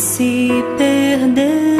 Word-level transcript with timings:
se 0.00 0.48
perdeu. 0.78 1.78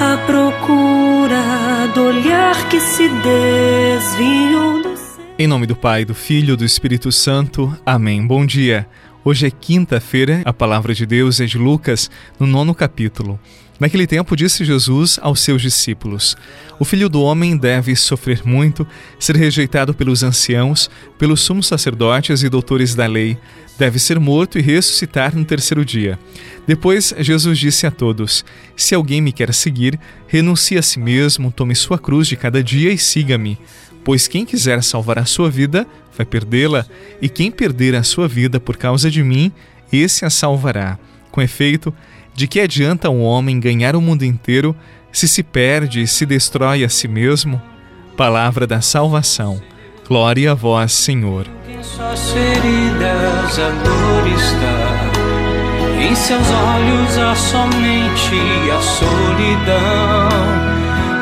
À 0.00 0.16
procura 0.26 1.86
do 1.94 2.02
olhar 2.02 2.68
que 2.68 2.80
se 2.80 3.08
desviou 3.08 4.82
do 4.82 4.96
céu. 4.96 5.24
Em 5.38 5.46
nome 5.46 5.66
do 5.66 5.76
Pai, 5.76 6.04
do 6.04 6.14
Filho 6.14 6.54
e 6.54 6.56
do 6.56 6.64
Espírito 6.64 7.12
Santo. 7.12 7.72
Amém. 7.86 8.26
Bom 8.26 8.44
dia. 8.44 8.88
Hoje 9.24 9.46
é 9.46 9.50
quinta-feira, 9.50 10.42
a 10.44 10.52
palavra 10.52 10.92
de 10.92 11.06
Deus 11.06 11.40
é 11.40 11.46
de 11.46 11.56
Lucas, 11.56 12.10
no 12.38 12.46
nono 12.46 12.74
capítulo. 12.74 13.38
Naquele 13.78 14.06
tempo 14.06 14.36
disse 14.36 14.64
Jesus 14.64 15.18
aos 15.20 15.40
seus 15.40 15.60
discípulos: 15.60 16.36
O 16.78 16.84
filho 16.84 17.08
do 17.08 17.20
homem 17.20 17.56
deve 17.56 17.96
sofrer 17.96 18.42
muito, 18.44 18.86
ser 19.18 19.36
rejeitado 19.36 19.92
pelos 19.92 20.22
anciãos, 20.22 20.88
pelos 21.18 21.40
sumos 21.40 21.66
sacerdotes 21.66 22.42
e 22.42 22.48
doutores 22.48 22.94
da 22.94 23.06
lei, 23.06 23.36
deve 23.76 23.98
ser 23.98 24.20
morto 24.20 24.58
e 24.58 24.62
ressuscitar 24.62 25.34
no 25.34 25.44
terceiro 25.44 25.84
dia. 25.84 26.18
Depois 26.66 27.12
Jesus 27.18 27.58
disse 27.58 27.86
a 27.86 27.90
todos: 27.90 28.44
Se 28.76 28.94
alguém 28.94 29.20
me 29.20 29.32
quer 29.32 29.52
seguir, 29.52 29.98
renuncie 30.28 30.78
a 30.78 30.82
si 30.82 31.00
mesmo, 31.00 31.50
tome 31.50 31.74
sua 31.74 31.98
cruz 31.98 32.28
de 32.28 32.36
cada 32.36 32.62
dia 32.62 32.92
e 32.92 32.98
siga-me. 32.98 33.58
Pois 34.04 34.28
quem 34.28 34.44
quiser 34.44 34.82
salvar 34.82 35.18
a 35.18 35.24
sua 35.24 35.50
vida, 35.50 35.86
vai 36.16 36.26
perdê-la, 36.26 36.86
e 37.20 37.28
quem 37.28 37.50
perder 37.50 37.96
a 37.96 38.02
sua 38.02 38.28
vida 38.28 38.60
por 38.60 38.76
causa 38.76 39.10
de 39.10 39.22
mim, 39.22 39.50
esse 39.92 40.24
a 40.24 40.30
salvará. 40.30 40.98
Com 41.30 41.42
efeito, 41.42 41.92
de 42.34 42.48
que 42.48 42.60
adianta 42.60 43.08
um 43.08 43.22
homem 43.22 43.60
ganhar 43.60 43.94
o 43.94 44.00
mundo 44.00 44.24
inteiro 44.24 44.74
se 45.12 45.28
se 45.28 45.42
perde 45.42 46.02
e 46.02 46.06
se 46.06 46.26
destrói 46.26 46.84
a 46.84 46.88
si 46.88 47.06
mesmo? 47.06 47.62
Palavra 48.16 48.66
da 48.66 48.80
salvação. 48.80 49.62
Glória 50.06 50.52
a 50.52 50.54
vós, 50.54 50.92
Senhor. 50.92 51.46
Em 51.68 51.82
suas 51.82 52.30
feridas 52.30 53.58
a 53.58 53.70
dor 53.70 54.26
está, 54.28 55.10
em 56.02 56.14
seus 56.14 56.50
olhos 56.50 57.18
há 57.18 57.34
somente 57.34 58.70
a 58.70 58.80
solidão. 58.80 60.28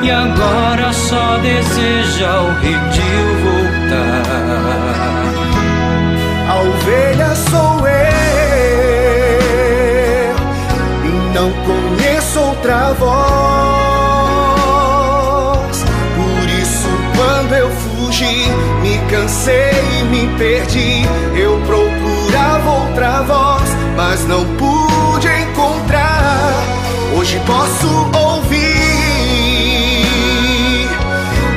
E 0.02 0.10
agora 0.10 0.92
só 0.92 1.38
deseja 1.38 2.40
o 2.40 2.52
redil 2.60 3.61
outra 12.62 12.92
voz. 12.92 13.12
Por 16.14 16.48
isso, 16.48 16.88
quando 17.16 17.54
eu 17.54 17.68
fugi, 17.70 18.46
me 18.80 18.98
cansei 19.10 19.72
e 20.00 20.04
me 20.04 20.28
perdi. 20.38 21.02
Eu 21.34 21.60
procurava 21.66 22.70
outra 22.70 23.22
voz, 23.22 23.68
mas 23.96 24.24
não 24.28 24.44
pude 24.56 25.26
encontrar. 25.26 26.52
Hoje 27.18 27.40
posso 27.46 27.88
ouvir 28.16 28.62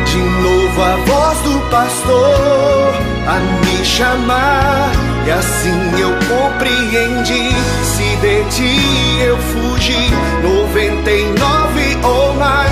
de 0.06 0.18
novo 0.18 0.82
a 0.82 0.96
voz 1.06 1.38
do 1.42 1.60
pastor 1.70 2.96
a 3.28 3.40
me 3.64 3.86
chamar. 3.86 5.05
E 5.26 5.32
assim 5.32 6.00
eu 6.00 6.12
compreendi. 6.28 7.50
Se 7.84 8.16
de 8.18 8.44
ti 8.52 9.22
eu 9.24 9.38
fugi, 9.38 10.12
99 10.44 11.98
ou 12.04 12.34
mais. 12.36 12.65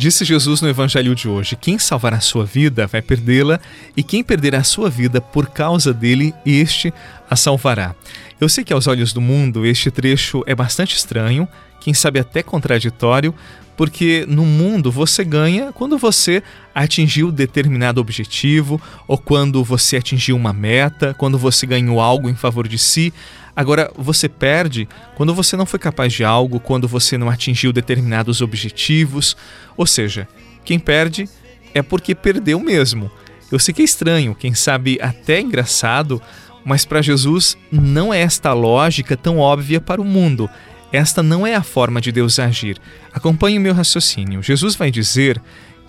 Disse 0.00 0.24
Jesus 0.24 0.62
no 0.62 0.68
Evangelho 0.70 1.14
de 1.14 1.28
hoje: 1.28 1.54
Quem 1.54 1.78
salvar 1.78 2.14
a 2.14 2.20
sua 2.20 2.46
vida 2.46 2.86
vai 2.86 3.02
perdê-la, 3.02 3.60
e 3.94 4.02
quem 4.02 4.24
perder 4.24 4.54
a 4.54 4.64
sua 4.64 4.88
vida 4.88 5.20
por 5.20 5.48
causa 5.50 5.92
dele, 5.92 6.32
este 6.46 6.90
a 7.28 7.36
salvará. 7.36 7.94
Eu 8.40 8.48
sei 8.48 8.64
que 8.64 8.72
aos 8.72 8.86
olhos 8.86 9.12
do 9.12 9.20
mundo 9.20 9.66
este 9.66 9.90
trecho 9.90 10.42
é 10.46 10.54
bastante 10.54 10.96
estranho, 10.96 11.46
quem 11.82 11.92
sabe 11.92 12.18
até 12.18 12.42
contraditório, 12.42 13.34
porque 13.76 14.24
no 14.26 14.46
mundo 14.46 14.90
você 14.90 15.22
ganha 15.22 15.70
quando 15.70 15.98
você 15.98 16.42
atingiu 16.74 17.30
determinado 17.30 18.00
objetivo 18.00 18.80
ou 19.06 19.18
quando 19.18 19.62
você 19.62 19.98
atingiu 19.98 20.34
uma 20.34 20.54
meta, 20.54 21.12
quando 21.12 21.36
você 21.36 21.66
ganhou 21.66 22.00
algo 22.00 22.30
em 22.30 22.34
favor 22.34 22.66
de 22.66 22.78
si. 22.78 23.12
Agora, 23.60 23.92
você 23.94 24.26
perde 24.26 24.88
quando 25.14 25.34
você 25.34 25.54
não 25.54 25.66
foi 25.66 25.78
capaz 25.78 26.14
de 26.14 26.24
algo, 26.24 26.58
quando 26.58 26.88
você 26.88 27.18
não 27.18 27.28
atingiu 27.28 27.74
determinados 27.74 28.40
objetivos. 28.40 29.36
Ou 29.76 29.84
seja, 29.86 30.26
quem 30.64 30.78
perde 30.78 31.28
é 31.74 31.82
porque 31.82 32.14
perdeu 32.14 32.58
mesmo. 32.58 33.10
Eu 33.52 33.58
sei 33.58 33.74
que 33.74 33.82
é 33.82 33.84
estranho, 33.84 34.34
quem 34.34 34.54
sabe 34.54 34.98
até 35.02 35.42
engraçado, 35.42 36.22
mas 36.64 36.86
para 36.86 37.02
Jesus 37.02 37.54
não 37.70 38.14
é 38.14 38.22
esta 38.22 38.54
lógica 38.54 39.14
tão 39.14 39.36
óbvia 39.36 39.78
para 39.78 40.00
o 40.00 40.06
mundo. 40.06 40.48
Esta 40.90 41.22
não 41.22 41.46
é 41.46 41.54
a 41.54 41.62
forma 41.62 42.00
de 42.00 42.10
Deus 42.10 42.38
agir. 42.38 42.78
Acompanhe 43.12 43.58
o 43.58 43.60
meu 43.60 43.74
raciocínio. 43.74 44.42
Jesus 44.42 44.74
vai 44.74 44.90
dizer 44.90 45.38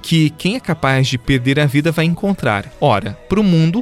que 0.01 0.29
quem 0.31 0.57
é 0.57 0.59
capaz 0.59 1.07
de 1.07 1.17
perder 1.17 1.57
a 1.57 1.65
vida 1.65 1.89
vai 1.89 2.03
encontrar. 2.03 2.69
Ora, 2.81 3.17
para 3.29 3.39
o 3.39 3.43
mundo, 3.43 3.81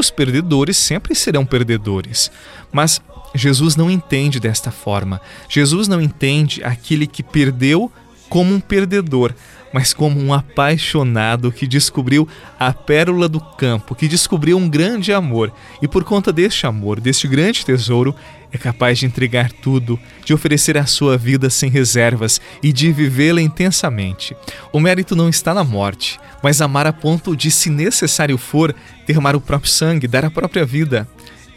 os 0.00 0.10
perdedores 0.10 0.78
sempre 0.78 1.14
serão 1.14 1.44
perdedores. 1.44 2.30
Mas 2.72 3.00
Jesus 3.34 3.76
não 3.76 3.90
entende 3.90 4.40
desta 4.40 4.70
forma. 4.70 5.20
Jesus 5.48 5.88
não 5.88 6.00
entende 6.00 6.62
aquele 6.64 7.06
que 7.06 7.22
perdeu 7.22 7.90
como 8.28 8.54
um 8.54 8.60
perdedor 8.60 9.34
mas 9.72 9.92
como 9.94 10.20
um 10.20 10.32
apaixonado 10.32 11.52
que 11.52 11.66
descobriu 11.66 12.28
a 12.58 12.72
pérola 12.72 13.28
do 13.28 13.40
campo, 13.40 13.94
que 13.94 14.08
descobriu 14.08 14.56
um 14.56 14.68
grande 14.68 15.12
amor 15.12 15.52
e 15.80 15.88
por 15.88 16.04
conta 16.04 16.32
deste 16.32 16.66
amor, 16.66 17.00
deste 17.00 17.28
grande 17.28 17.64
tesouro, 17.64 18.14
é 18.52 18.58
capaz 18.58 18.98
de 18.98 19.06
entregar 19.06 19.52
tudo, 19.52 19.98
de 20.24 20.34
oferecer 20.34 20.76
a 20.76 20.84
sua 20.84 21.16
vida 21.16 21.48
sem 21.48 21.70
reservas 21.70 22.40
e 22.60 22.72
de 22.72 22.90
vivê-la 22.90 23.40
intensamente. 23.40 24.36
O 24.72 24.80
mérito 24.80 25.14
não 25.14 25.28
está 25.28 25.54
na 25.54 25.62
morte, 25.62 26.18
mas 26.42 26.60
amar 26.60 26.84
a 26.84 26.92
ponto 26.92 27.36
de, 27.36 27.48
se 27.48 27.70
necessário 27.70 28.36
for, 28.36 28.74
derramar 29.06 29.36
o 29.36 29.40
próprio 29.40 29.70
sangue, 29.70 30.08
dar 30.08 30.24
a 30.24 30.30
própria 30.30 30.66
vida. 30.66 31.06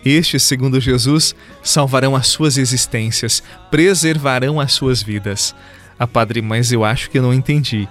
Estes, 0.05 0.43
segundo 0.43 0.79
Jesus, 0.79 1.35
salvarão 1.61 2.15
as 2.15 2.27
suas 2.27 2.57
existências, 2.57 3.41
preservarão 3.71 4.59
as 4.59 4.73
suas 4.73 5.01
vidas. 5.01 5.55
Ah, 5.97 6.07
padre, 6.07 6.41
mas 6.41 6.71
eu 6.71 6.83
acho 6.83 7.09
que 7.09 7.19
não 7.19 7.33
entendi. 7.33 7.87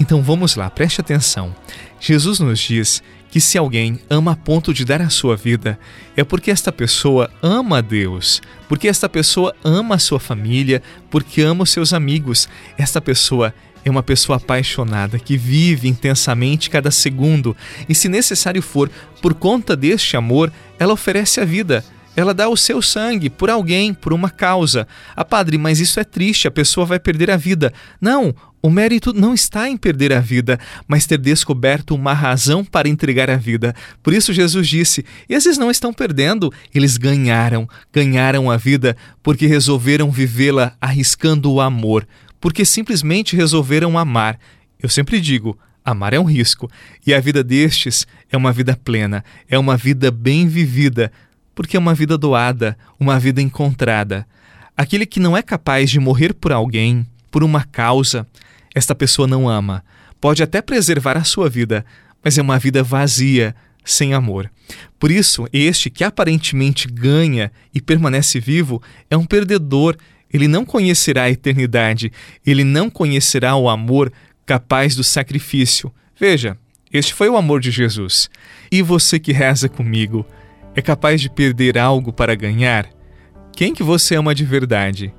Então 0.00 0.22
vamos 0.22 0.56
lá, 0.56 0.68
preste 0.68 1.00
atenção. 1.00 1.54
Jesus 2.00 2.40
nos 2.40 2.58
diz 2.58 3.02
que 3.30 3.40
se 3.40 3.56
alguém 3.56 3.98
ama 4.10 4.32
a 4.32 4.36
ponto 4.36 4.74
de 4.74 4.84
dar 4.84 5.00
a 5.00 5.08
sua 5.08 5.36
vida, 5.36 5.78
é 6.16 6.24
porque 6.24 6.50
esta 6.50 6.70
pessoa 6.70 7.30
ama 7.42 7.78
a 7.78 7.80
Deus, 7.80 8.42
porque 8.68 8.88
esta 8.88 9.08
pessoa 9.08 9.54
ama 9.64 9.94
a 9.94 9.98
sua 9.98 10.20
família, 10.20 10.82
porque 11.10 11.40
ama 11.40 11.62
os 11.62 11.70
seus 11.70 11.92
amigos. 11.92 12.48
Esta 12.76 13.00
pessoa 13.00 13.54
é 13.84 13.90
uma 13.90 14.02
pessoa 14.02 14.36
apaixonada 14.36 15.18
que 15.18 15.36
vive 15.36 15.88
intensamente 15.88 16.70
cada 16.70 16.90
segundo 16.90 17.56
e, 17.88 17.94
se 17.94 18.08
necessário 18.08 18.62
for, 18.62 18.90
por 19.20 19.34
conta 19.34 19.76
deste 19.76 20.16
amor, 20.16 20.52
ela 20.78 20.92
oferece 20.92 21.40
a 21.40 21.44
vida 21.44 21.84
ela 22.14 22.34
dá 22.34 22.48
o 22.48 22.56
seu 22.56 22.82
sangue 22.82 23.30
por 23.30 23.48
alguém, 23.48 23.94
por 23.94 24.12
uma 24.12 24.30
causa. 24.30 24.86
Ah, 25.16 25.24
padre, 25.24 25.56
mas 25.56 25.80
isso 25.80 25.98
é 25.98 26.04
triste, 26.04 26.46
a 26.46 26.50
pessoa 26.50 26.84
vai 26.84 27.00
perder 27.00 27.30
a 27.30 27.36
vida. 27.36 27.72
Não, 28.00 28.34
o 28.62 28.70
mérito 28.70 29.12
não 29.12 29.34
está 29.34 29.68
em 29.68 29.76
perder 29.76 30.12
a 30.12 30.20
vida, 30.20 30.58
mas 30.86 31.06
ter 31.06 31.18
descoberto 31.18 31.94
uma 31.94 32.12
razão 32.12 32.64
para 32.64 32.88
entregar 32.88 33.30
a 33.30 33.36
vida. 33.36 33.74
Por 34.02 34.12
isso 34.12 34.32
Jesus 34.32 34.68
disse: 34.68 35.04
esses 35.28 35.56
não 35.56 35.70
estão 35.70 35.92
perdendo, 35.92 36.52
eles 36.74 36.96
ganharam, 36.96 37.68
ganharam 37.92 38.50
a 38.50 38.56
vida 38.56 38.96
porque 39.22 39.46
resolveram 39.46 40.10
vivê-la 40.10 40.74
arriscando 40.80 41.50
o 41.50 41.60
amor, 41.60 42.06
porque 42.42 42.64
simplesmente 42.64 43.36
resolveram 43.36 43.96
amar. 43.96 44.38
Eu 44.78 44.90
sempre 44.90 45.20
digo, 45.20 45.56
Amar 45.84 46.14
é 46.14 46.20
um 46.20 46.24
risco, 46.24 46.70
e 47.04 47.12
a 47.12 47.18
vida 47.18 47.42
destes 47.42 48.06
é 48.30 48.36
uma 48.36 48.52
vida 48.52 48.76
plena, 48.76 49.24
é 49.48 49.58
uma 49.58 49.76
vida 49.76 50.12
bem 50.12 50.46
vivida, 50.46 51.10
porque 51.54 51.76
é 51.76 51.80
uma 51.80 51.94
vida 51.94 52.16
doada, 52.16 52.76
uma 53.00 53.18
vida 53.18 53.42
encontrada. 53.42 54.26
Aquele 54.76 55.04
que 55.04 55.18
não 55.18 55.36
é 55.36 55.42
capaz 55.42 55.90
de 55.90 55.98
morrer 55.98 56.34
por 56.34 56.52
alguém, 56.52 57.04
por 57.32 57.42
uma 57.42 57.64
causa, 57.64 58.26
esta 58.74 58.94
pessoa 58.94 59.26
não 59.26 59.48
ama. 59.48 59.84
Pode 60.20 60.42
até 60.42 60.62
preservar 60.62 61.16
a 61.16 61.24
sua 61.24 61.50
vida, 61.50 61.84
mas 62.22 62.38
é 62.38 62.42
uma 62.42 62.58
vida 62.60 62.82
vazia, 62.82 63.54
sem 63.84 64.14
amor. 64.14 64.48
Por 65.00 65.10
isso, 65.10 65.48
este 65.52 65.90
que 65.90 66.04
aparentemente 66.04 66.86
ganha 66.86 67.50
e 67.74 67.80
permanece 67.80 68.38
vivo 68.38 68.80
é 69.10 69.16
um 69.16 69.26
perdedor. 69.26 69.96
Ele 70.32 70.48
não 70.48 70.64
conhecerá 70.64 71.24
a 71.24 71.30
eternidade, 71.30 72.12
ele 72.46 72.64
não 72.64 72.88
conhecerá 72.88 73.54
o 73.56 73.68
amor 73.68 74.12
capaz 74.46 74.96
do 74.96 75.04
sacrifício. 75.04 75.92
Veja, 76.18 76.56
este 76.92 77.14
foi 77.14 77.28
o 77.28 77.36
amor 77.36 77.60
de 77.60 77.70
Jesus. 77.70 78.28
E 78.70 78.82
você 78.82 79.18
que 79.18 79.32
reza 79.32 79.68
comigo, 79.68 80.26
é 80.74 80.82
capaz 80.82 81.20
de 81.20 81.30
perder 81.30 81.78
algo 81.78 82.12
para 82.12 82.34
ganhar? 82.34 82.88
Quem 83.54 83.74
que 83.74 83.82
você 83.82 84.14
ama 84.14 84.34
de 84.34 84.44
verdade? 84.44 85.12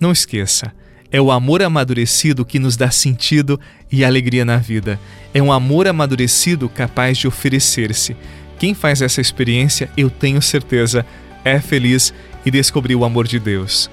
Não 0.00 0.10
esqueça, 0.10 0.72
é 1.10 1.20
o 1.20 1.30
amor 1.30 1.62
amadurecido 1.62 2.44
que 2.44 2.58
nos 2.58 2.76
dá 2.76 2.90
sentido 2.90 3.60
e 3.90 4.04
alegria 4.04 4.44
na 4.44 4.56
vida. 4.56 4.98
É 5.32 5.40
um 5.40 5.52
amor 5.52 5.86
amadurecido 5.86 6.68
capaz 6.68 7.18
de 7.18 7.28
oferecer-se. 7.28 8.16
Quem 8.58 8.74
faz 8.74 9.00
essa 9.00 9.20
experiência, 9.20 9.88
eu 9.96 10.10
tenho 10.10 10.42
certeza, 10.42 11.06
é 11.44 11.60
feliz 11.60 12.12
e 12.44 12.50
descobriu 12.50 13.00
o 13.00 13.04
amor 13.04 13.28
de 13.28 13.38
Deus. 13.38 13.88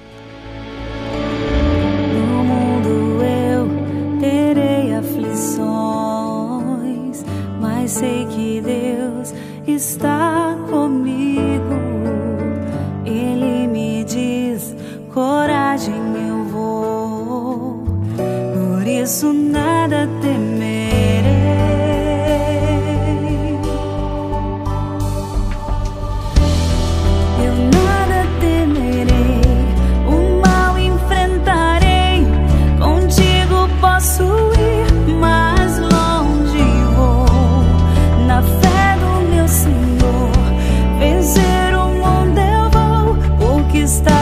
Está 9.82 10.56
comigo. 10.70 11.74
Ele 13.04 13.66
me 13.66 14.04
diz: 14.04 14.74
coragem, 15.12 15.94
eu 16.28 16.44
vou. 16.44 17.82
Por 18.54 18.86
isso 18.86 19.32
nada 19.32 19.51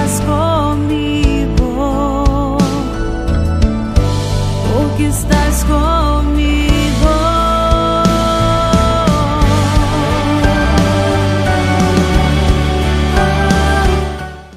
estás 0.00 0.20
comigo. 0.20 1.48
Porque 4.72 5.04
estás 5.04 5.64
comigo. 5.64 6.40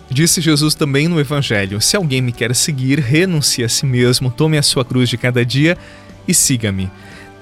Disse 0.09 0.41
Jesus 0.41 0.75
também 0.75 1.07
no 1.07 1.19
Evangelho: 1.19 1.81
Se 1.81 1.95
alguém 1.95 2.21
me 2.21 2.31
quer 2.31 2.55
seguir, 2.55 2.99
renuncie 2.99 3.63
a 3.63 3.69
si 3.69 3.85
mesmo, 3.85 4.31
tome 4.31 4.57
a 4.57 4.63
sua 4.63 4.85
cruz 4.85 5.09
de 5.09 5.17
cada 5.17 5.45
dia 5.45 5.77
e 6.27 6.33
siga-me. 6.33 6.89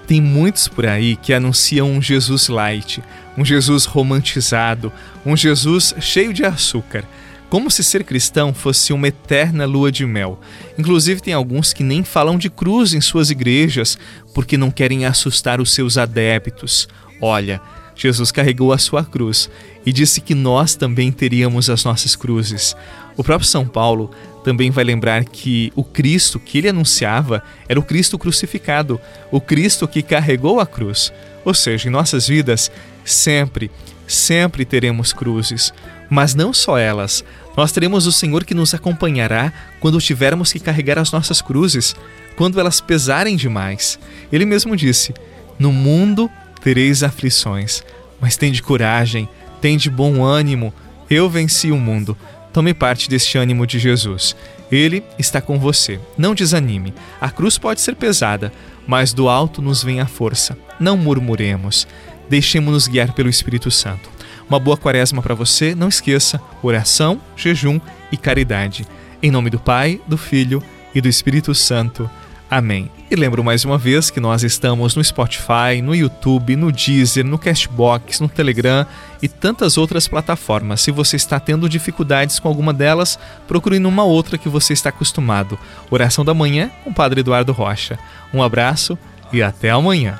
Tem 0.08 0.20
muitos 0.20 0.68
por 0.68 0.86
aí 0.88 1.16
que 1.16 1.34
anunciam 1.34 1.90
um 1.90 2.02
Jesus 2.02 2.50
light, 2.50 3.02
um 3.38 3.46
Jesus 3.46 3.86
romantizado, 3.86 4.92
um 5.26 5.38
Jesus 5.38 5.94
cheio 6.00 6.34
de 6.34 6.44
açúcar. 6.44 7.06
Como 7.52 7.70
se 7.70 7.84
ser 7.84 8.06
cristão 8.06 8.54
fosse 8.54 8.94
uma 8.94 9.10
eterna 9.10 9.66
lua 9.66 9.92
de 9.92 10.06
mel. 10.06 10.40
Inclusive, 10.78 11.22
tem 11.22 11.34
alguns 11.34 11.74
que 11.74 11.84
nem 11.84 12.02
falam 12.02 12.38
de 12.38 12.50
cruz 12.50 12.94
em 12.94 13.02
suas 13.02 13.30
igrejas 13.30 13.98
porque 14.34 14.56
não 14.56 14.72
querem 14.72 15.06
assustar 15.06 15.60
os 15.60 15.74
seus 15.74 15.98
adeptos. 15.98 16.88
Olha, 17.22 17.60
Jesus 17.94 18.32
carregou 18.32 18.72
a 18.72 18.78
sua 18.78 19.04
cruz 19.04 19.50
e 19.86 19.92
disse 19.92 20.22
que 20.22 20.34
nós 20.34 20.76
também 20.76 21.12
teríamos 21.12 21.70
as 21.70 21.84
nossas 21.84 22.16
cruzes. 22.16 22.74
O 23.18 23.24
próprio 23.24 23.50
São 23.50 23.68
Paulo 23.68 24.10
também 24.46 24.72
vai 24.72 24.86
lembrar 24.86 25.26
que 25.26 25.74
o 25.76 25.84
Cristo 25.84 26.40
que 26.40 26.58
ele 26.58 26.70
anunciava 26.70 27.44
era 27.68 27.78
o 27.78 27.84
Cristo 27.84 28.18
crucificado, 28.18 28.98
o 29.30 29.42
Cristo 29.42 29.86
que 29.90 30.02
carregou 30.02 30.62
a 30.62 30.66
cruz. 30.66 31.12
Ou 31.44 31.54
seja, 31.54 31.90
em 31.90 31.92
nossas 31.92 32.30
vidas, 32.30 32.72
sempre, 33.04 33.70
sempre 34.08 34.64
teremos 34.64 35.12
cruzes, 35.12 35.74
mas 36.10 36.34
não 36.34 36.54
só 36.54 36.78
elas. 36.78 37.24
Nós 37.56 37.72
teremos 37.72 38.08
o 38.08 38.12
Senhor 38.12 38.44
que 38.46 38.54
nos 38.54 38.74
acompanhará 38.74 39.52
quando 39.80 40.00
tivermos 40.00 40.52
que 40.54 40.60
carregar 40.60 40.98
as 40.98 41.12
nossas 41.12 41.42
cruzes, 41.42 41.96
quando 42.36 42.60
elas 42.60 42.80
pesarem 42.80 43.36
demais. 43.36 44.00
Ele 44.32 44.46
mesmo 44.46 44.76
disse: 44.76 45.14
No 45.60 45.72
mundo 45.72 46.30
tereis 46.64 47.04
aflições, 47.04 47.84
mas 48.20 48.38
tende 48.38 48.62
coragem, 48.62 49.28
tende 49.60 49.90
bom 49.90 50.24
ânimo, 50.24 50.74
eu 51.10 51.30
venci 51.30 51.72
o 51.72 51.78
mundo. 51.78 52.18
Tome 52.54 52.74
parte 52.74 53.10
deste 53.10 53.38
ânimo 53.38 53.66
de 53.66 53.80
Jesus. 53.80 54.36
Ele 54.72 55.04
está 55.18 55.42
com 55.42 55.60
você. 55.60 56.00
Não 56.18 56.34
desanime. 56.34 56.94
A 57.20 57.30
cruz 57.30 57.58
pode 57.58 57.82
ser 57.82 57.96
pesada, 57.96 58.52
mas 58.88 59.14
do 59.14 59.30
alto 59.30 59.62
nos 59.62 59.84
vem 59.84 60.00
a 60.00 60.06
força. 60.06 60.58
Não 60.80 60.98
murmuremos. 60.98 61.88
Deixemos-nos 62.30 62.88
guiar 62.88 63.14
pelo 63.14 63.30
Espírito 63.30 63.70
Santo. 63.70 64.10
Uma 64.52 64.60
boa 64.60 64.76
quaresma 64.76 65.22
para 65.22 65.34
você. 65.34 65.74
Não 65.74 65.88
esqueça: 65.88 66.42
oração, 66.62 67.22
jejum 67.38 67.80
e 68.12 68.18
caridade. 68.18 68.86
Em 69.24 69.32
nome 69.32 69.50
do 69.50 69.58
Pai, 69.58 70.02
do 70.06 70.18
Filho 70.18 70.62
e 70.94 71.00
do 71.00 71.08
Espírito 71.08 71.56
Santo. 71.56 72.12
Amém. 72.50 72.92
E 73.10 73.16
lembro 73.16 73.46
mais 73.46 73.64
uma 73.64 73.78
vez 73.78 74.10
que 74.10 74.20
nós 74.20 74.44
estamos 74.44 74.94
no 74.94 75.02
Spotify, 75.02 75.82
no 75.82 75.96
YouTube, 75.96 76.58
no 76.58 76.70
Deezer, 76.70 77.24
no 77.24 77.40
Castbox, 77.40 78.20
no 78.20 78.28
Telegram 78.28 78.86
e 79.22 79.30
tantas 79.30 79.78
outras 79.78 80.06
plataformas. 80.06 80.82
Se 80.82 80.92
você 80.92 81.16
está 81.16 81.40
tendo 81.40 81.70
dificuldades 81.70 82.38
com 82.38 82.50
alguma 82.50 82.74
delas, 82.74 83.18
procure 83.48 83.80
numa 83.80 84.04
outra 84.04 84.38
que 84.38 84.50
você 84.50 84.74
está 84.74 84.90
acostumado. 84.90 85.58
Oração 85.90 86.26
da 86.26 86.34
Manhã 86.34 86.70
com 86.84 86.90
o 86.90 86.94
Padre 86.94 87.22
Eduardo 87.22 87.54
Rocha. 87.54 87.98
Um 88.34 88.44
abraço 88.44 89.00
e 89.32 89.42
até 89.42 89.70
amanhã. 89.70 90.20